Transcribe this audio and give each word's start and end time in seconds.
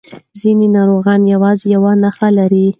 ځینې 0.39 0.67
ناروغان 0.75 1.21
یوازې 1.33 1.65
یو 1.73 1.83
نښه 2.03 2.29
لري. 2.37 2.65